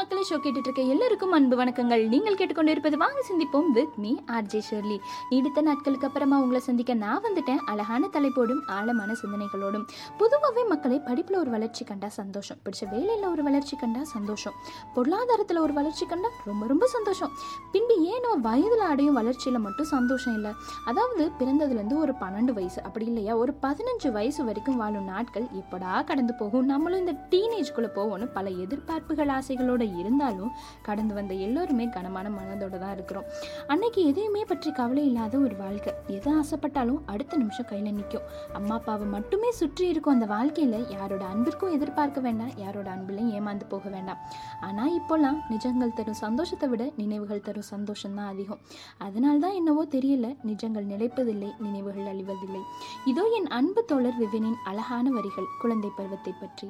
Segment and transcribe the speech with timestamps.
[0.00, 2.08] மக்களை ஷோ கேட்டுட்டு இருக்க எல்லாருக்கும் அன்பு வணக்கங்கள்.
[2.08, 4.98] நீங்கள் கேட்டுக்கொண்டிருப்பது வாங்க சிந்திப்போம் வித் மீ ஆர்ஜே ஷெர்லி
[5.30, 7.56] நீடித்த நாட்களுக்கு அப்புறமா உங்களை சந்திக்க நான் வந்துட்டேன்.
[7.56, 9.88] அழகான தலைப்போடும் ஆழமான சிந்தனைகளோடும்.
[10.18, 12.56] பொதுவாகவே மக்களை படிப்பில் ஒரு வளர்ச்சி கண்டா சந்தோஷம்.
[12.64, 14.52] பிடிச்ச வேலையில் ஒரு வளர்ச்சி கண்டா சந்தோஷம்.
[14.94, 17.30] பொருளாதாரத்தில் ஒரு வளர்ச்சி கண்டா ரொம்ப ரொம்ப சந்தோஷம்.
[17.72, 20.50] பின்பு ஏனோ வயதில் அடையும் வளர்ச்சியில் மட்டும் சந்தோஷம் இல்லை.
[20.84, 22.82] அதாவது பிறந்ததுலேருந்து ஒரு பன்னெண்டு வயசு.
[22.82, 23.36] அப்படி இல்லையா?
[23.36, 26.64] ஒரு பதினஞ்சு வயசு வரைக்கும் வாழும் நாட்கள் எப்படா கடந்து போகும்?
[26.64, 33.26] நம்மளும் இந்த டீனேஜ்குள்ளே போவோம்னு பல எதிர்பார்ப்புகள் ஆசைகளோட இருந்தாலும் கடந்து வந்த எல்லோருமே கனமான மனதோடு தான் இருக்கிறோம்.
[33.66, 35.92] அன்னைக்கு எதையுமே பற்றி கவலை இல்லாத ஒரு வாழ்க்கை.
[36.16, 41.74] எதை ஆசைப்பட்டாலும் அடுத்த நிமிஷம் கையில் நிற்கும் அம்மா அப்பாவை மட்டுமே சுற்றி இருக்கும் அந்த வாழ்க்கையில் யாரோட அன்பிற்கும்
[41.76, 44.20] எதிர்பார்க்க வேண்டாம் யாரோட அன்பிலையும் ஏமாந்து போக வேண்டாம்.
[44.60, 48.60] ஆனால் இப்போல்லாம் நிஜங்கள் தரும் சந்தோஷத்தை விட நினைவுகள் தரும் சந்தோஷம் தான் அதிகம்.
[48.98, 52.62] அதனால தான் என்னவோ தெரியல நிஜங்கள் நிலைப்பதில்லை நினைவுகள் அழிவதில்லை.
[53.04, 56.68] இதோ என் அன்பு தோழர் விவினின் அழகான வரிகள் குழந்தை பருவத்தை பற்றி.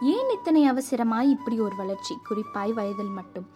[0.00, 2.18] ஏன் இத்தனை அவசரமாய் இப்படி ஒரு வளர்ச்சி?
[2.24, 3.48] குறிப்பாய் வயதில் மட்டும்.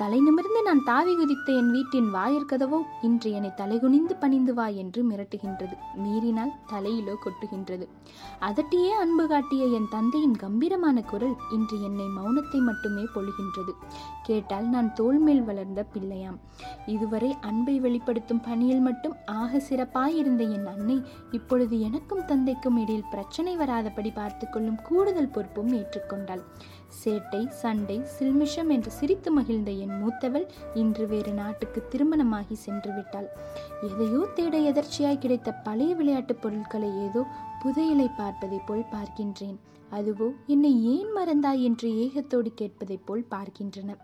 [0.00, 5.74] தலை நிமிர்ந்து நான் தாவி குதித்த என் வீட்டின் வாயிற்கதவோ இன்று என்னை தலைகுனிந்து பணிந்து வா என்று மிரட்டுகின்றது.
[6.04, 7.86] மீறினால் தலையிலோ கொட்டுகின்றது.
[8.48, 13.74] அதட்டியே அன்பு காட்டிய என் தந்தையின் கம்பீரமான குரல் இன்று என்னை மௌனத்தை மட்டுமே பொழுகின்றது.
[14.28, 16.38] கேட்டால் நான் தோள் மேல் வளர்ந்த பிள்ளையாம்.
[16.94, 20.98] இதுவரை அன்பை வெளிப்படுத்தும் பணியில் மட்டும் ஆக சிறப்பாயிருந்த என் அன்னை
[21.30, 26.44] இப்பொழுது எனக்கும் தந்தைக்கும் இடையில் பிரச்சனை வராதபடி பார்த்துக்கொள்ளும் கூடுதல் பொறுப்பும் ஏற்றுக்கொண்டாள்.
[27.00, 33.28] சேட்டை சண்டை சில்மிஷம் என்று சிரித்து மகிழ்ந்த என் மூத்தவள் இன்று வேறு நாட்டுக்கு திருமணமாகி சென்று விட்டாள்
[33.88, 37.22] எதையோ தேட எதர்ச்சியாய் கிடைத்த பழைய விளையாட்டுப் பொருட்களை ஏதோ
[37.62, 39.58] புதையலை பார்ப்பதைப் போல் பார்க்கின்றேன்.
[39.92, 43.96] அதுவோ என்னை ஏன் மறந்தாய் என்று ஏகத்தோடு கேட்பதைப் போல் பார்க்கின்றன.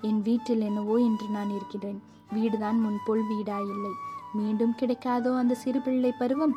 [0.00, 2.00] என் வீட்டில் என்னவோ என்று நான் இருக்கிறேன்.
[2.36, 3.92] வீடுதான் முன்போல் வீடாயில்லை.
[4.38, 6.52] மீண்டும் கிடைக்காதோ அந்த சிறு பிள்ளை பருவம்?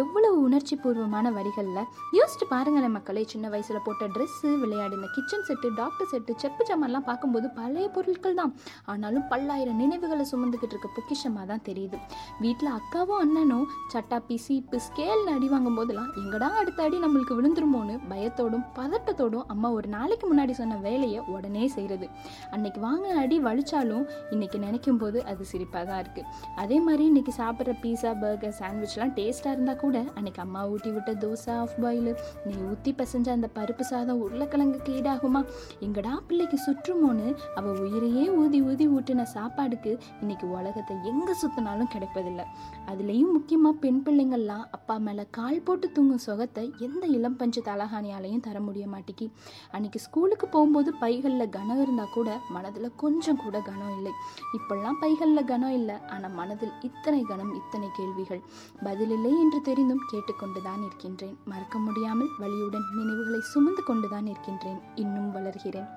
[0.00, 1.88] எவ்வளவு உணர்ச்சி பூர்வமான வரிகளில்?
[2.18, 7.48] யோசிச்சு பாருங்களேன் மக்களே சின்ன வயசில் போட்ட ட்ரெஸ்ஸு விளையாடின கிச்சன் செட்டு டாக்டர் செட்டு செப்பு ஜாமான்லாம் பார்க்கும்போது
[7.58, 8.52] பழைய பொருட்கள் தான்.
[8.92, 11.98] ஆனாலும் பல்லாயிரம் நினைவுகளை சுமந்துக்கிட்டு இருக்க பொக்கிஷமாக தான் தெரியுது.
[12.44, 18.64] வீட்டில் அக்காவும் அண்ணனும் சட்டாப்பி சீப்பு ஸ்கேல்னு அடி வாங்கும் போதெல்லாம் எங்கடா அடுத்த அடி நம்மளுக்கு விழுந்துருமோன்னு பயத்தோடும்
[18.78, 22.08] பதட்டத்தோடும் அம்மா ஒரு நாளைக்கு முன்னாடி சொன்ன வேலையை உடனே செய்கிறது
[22.54, 26.26] அன்னைக்கு வாங்கின அடி வலிச்சாலும் இன்னைக்கு நினைக்கும் போது அது சிரிப்பாக தான் இருக்குது
[26.56, 31.56] அதே மாதிரி இன்னைக்கு சாப்பிட்ற பீஸா பர்கர் சாண்ட்விச்லாம் டேஸ்ட்டாக இருந்தால் கூட அன்றைக்கி அம்மா ஊட்டி விட்ட தோசை
[31.56, 32.12] ஆஃப் பாயில்
[32.46, 35.42] நீ ஊற்றி பசைஞ்ச அந்த பருப்பு சாதம் உருளைக்கிழங்குக்கு ஈடாகுமா?
[35.80, 42.46] எங்கடா பிள்ளைக்கு சுற்றுமோன்னு அவள் உயிரையே ஊதி ஊதி ஊட்டின சாப்பாடுக்கு இன்றைக்கி உலகத்தை எங்கே சுற்றினாலும் கிடைப்பதில்லை.
[42.86, 48.60] அதுலேயும் முக்கியமாக பெண் பிள்ளைங்கள்லாம் அப்பா மேலே கால் போட்டு தூங்கும் சுகத்தை எந்த இளம் பஞ்சு தலகாணியாலையும் தர
[48.60, 49.30] முடிய மாட்டேங்கி
[49.72, 54.12] அன்னைக்கு ஸ்கூலுக்கு போகும்போது பைகளில் கனம் இருந்தால் கூட மனதில் கொஞ்சம் கூட கனம் இல்லை.
[54.58, 55.96] இப்பெல்லாம் பைகளில் கனம் இல்லை.
[56.14, 58.42] ஆனால் மனதில் இத்தனை கனம் இத்தனை கேள்விகள்.
[58.86, 61.36] பதிலில்லை என்று தெரிந்தும் கேட்டுக்கொண்டுதான் இருக்கின்றேன்.
[61.52, 64.80] மறக்க முடியாமல் வழியுடன் நினைவுகளை சுமந்து கொண்டுதான் இருக்கின்றேன்.
[65.04, 65.88] இன்னும் வளர்கிறேன்.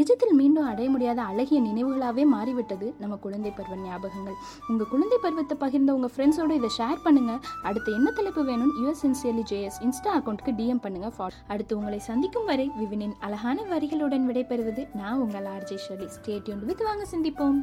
[0.00, 4.38] நிஜத்தில் மீண்டும் அடைய முடியாத அழகிய நினைவுகளாகவே மாறிவிட்டது நம்ம குழந்தை பருவ ஞாபகங்கள்.
[4.70, 9.42] உங்கள் குழந்தை பருவத்தை பகிர்ந்த உங்கள் ஃப்ரெண்ட்ஸோட இதை ஷேர் பண்ணுங்கள் அடுத்து என்ன தலைப்பு வேணும் யூஎஸ்என்சியலி சின்சியர்லி
[9.50, 15.22] ஜேஎஸ் இன்ஸ்டா அக்கௌண்ட்டுக்கு டிஎம் பண்ணுங்கள் ஃபாலோ அடுத்து உங்களை சந்திக்கும் வரை விவினின் அழகான வரிகளுடன் விடைபெறுவது நான்
[15.26, 17.60] உங்கள் ஆர்ஜே ஷர்லி ஸ்டேட்யூன் வித் வாங்க சிந்திப்போம்.